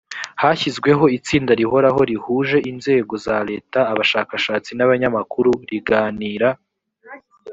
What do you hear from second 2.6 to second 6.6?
inzego za leta abashakashatsi n abanyamakuru riganira